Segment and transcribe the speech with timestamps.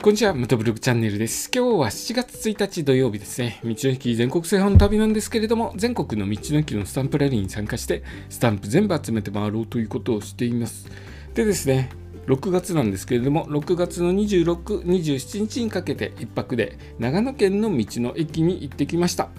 [0.00, 1.50] こんにちは、ムトブログチャンネルです。
[1.52, 3.60] 今日は7月1日土曜日ですね。
[3.64, 10.88] 道の駅全国制覇の旅なんですけれども、全国の道の駅のスタンプラリーに参加して、スタンプ全部集めて回ろうということをしています。
[11.34, 11.90] でですね、
[12.28, 19.30] 6月なんですけれども、6月の26、27日にかけて1泊で長野県の道の駅に行ってきました。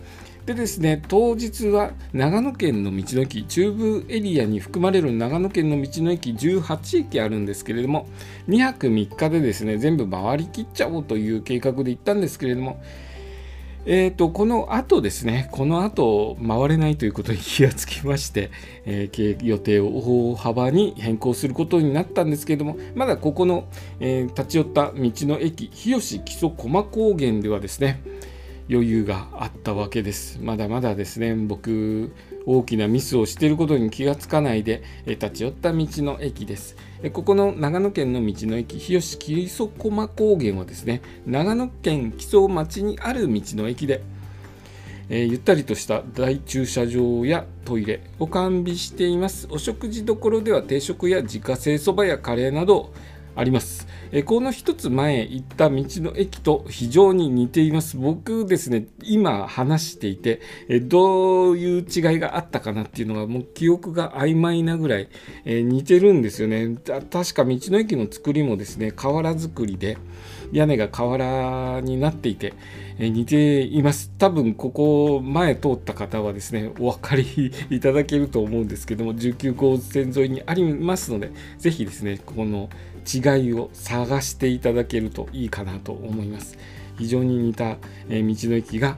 [0.46, 8.08] でですね、当日は長野県の道の駅、中部エリアに含まれる長野県の道の駅18駅あるんですけれども、
[8.48, 12.82] 2泊3日でですね、全部回りきっちゃおうという計画で行ったんですけれども、
[13.86, 18.52] えーと、この後ですね、この後回れないということに気がつきまして、
[18.85, 23.68] えー、予定を大幅に変更することになったんですけれども、まだここの、
[23.99, 28.02] えー、立ち寄った道の駅、日吉木曽駒高原ではですね、
[28.70, 30.40] 余裕があったわけです。
[30.41, 32.12] まだまだですね、僕、
[32.46, 36.77] 大きなミスをしていることに気がつかないで、え立ち寄った道の駅です。
[37.13, 44.02] ここの長野県の道の駅、日吉木曽駒高原はですね、長野県木曽町にある道の駅で、
[45.10, 49.48] えー、ゆったりとした大駐車場やトイレを完備しています。
[49.49, 52.93] お食事処では定食や自家製そばやカレーなど
[53.36, 53.88] あります。
[54.12, 57.96] えこの一つ前行った道の駅と非常に似ています。
[57.96, 65.09] 僕ですね、今話していて、えどういう違いがあったかなっていうのがもう記憶が曖昧なぐらい、
[65.46, 66.75] え似てるんですよね。
[67.12, 69.97] 確か道の駅の作りもですね、瓦造りで、
[70.52, 72.53] 屋根が瓦になっていて、
[72.97, 74.12] え似ています。
[74.18, 82.69] 多分ここ前通った方はですね、お分かりいただけると思うんですけども、19号線沿いにありますので、ぜひですね、この
[83.06, 86.58] 違いを探していただけるといいかなと思います。
[86.97, 87.78] 非常に似た、
[88.09, 88.97] え道の駅が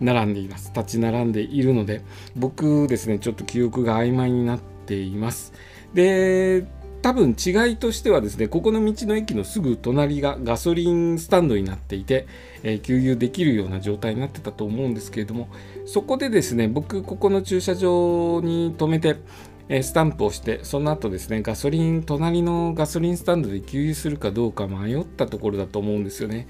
[0.00, 0.72] 並んでいます。
[0.74, 2.02] 立ち並んでいるので、
[2.36, 5.52] 僕ですね、ちょっと記憶が曖昧になっています。
[5.94, 6.64] で、
[7.02, 12.26] 多分違いとしてはですね、ここの道の駅のすぐ隣がガソリンスタンドになっていて、
[12.62, 15.48] えー、給油できるような状態になってたと思うんですけれども、
[15.84, 19.16] そこでですね、僕、ここの駐車場に止めて、
[19.68, 26.46] えスタンプをしてその後ですねガソリン隣のガソリンスタンドで給油するかどうか迷ったところだと思うんですよね。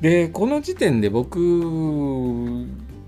[0.00, 1.38] でこの時点で僕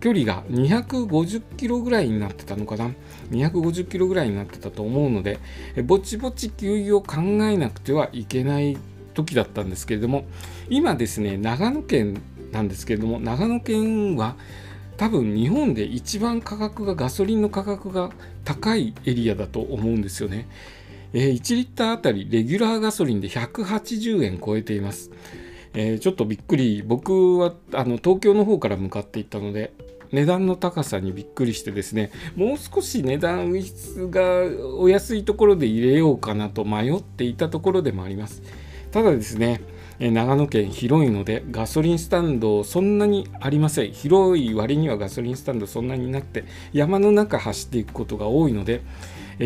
[0.01, 2.91] 距離が250キロぐらいになってたのかな。
[3.31, 5.39] 250キロぐらいになってたと思うので
[5.85, 8.77] ぼちぼち給油を考えなくてはいけない
[9.15, 10.27] 時だったんですけれども
[10.69, 12.21] 今ですね長野県
[12.53, 14.37] なんですけれども長野県は
[14.97, 18.11] 多分日本で一番価格がガソリンの価格が
[18.45, 20.49] 高いエリアだと思うんですよね。
[21.13, 25.11] えー、1リッターあたりレギュラーガソリンで180円超えています。
[25.75, 29.73] えー、ちょっとびっくり僕はあの東京の方から向かっていったので
[30.11, 34.21] 値段の高さにびっくりしてですねもう少し値段が
[34.79, 38.43] お安いところで入れようかなと迷っていたところでもあります。
[38.91, 39.61] ただですね
[39.99, 43.93] 長野県広いのでガソリンスタンドそんなにありません。
[43.93, 48.83] 広い割にはガソリンスタンドそんなになくて山の中走っていくことが多いので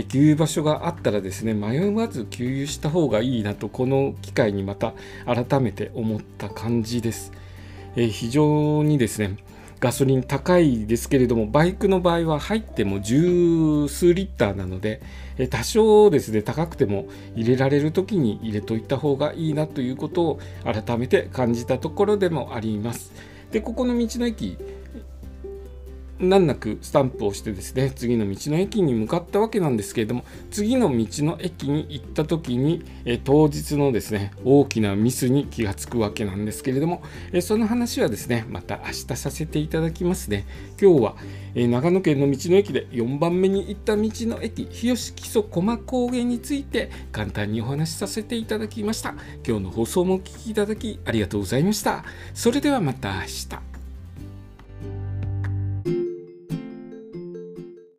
[0.08, 4.94] 給油場所があったらですね迷わず給油した方がいいなとこの機会にまた
[5.26, 7.32] 改めて思った感じです、
[7.96, 9.36] え非常にですね
[9.80, 15.00] ガソリン高いですけれどもバイクの場合は入っても十数リッターなので
[15.48, 23.12] 多少ですね高くても入れられる時に入れといた方がいいなということを改めて感じたところでもあります。
[23.50, 24.58] でここの道の駅
[26.20, 40.46] 難なくスタンプをしてですね次の道の駅に向かったわけなんですけれども次の道の駅に行った時にえ当日のですね大きなミスに気がつくわけなんですけれどもえその話はですねまた明日させていただきますね。
[40.80, 41.16] 今日は
[41.54, 49.14] え長野県の道の駅で4番目に行った道の駅日吉木曽駒高原について簡単にお話しさせていただきました。
[49.46, 52.04] 今日の放送もお聴きいただきありがとうございました。
[52.34, 53.69] それではまた明日。